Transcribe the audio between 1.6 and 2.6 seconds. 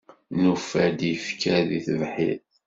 deg tebḥirt.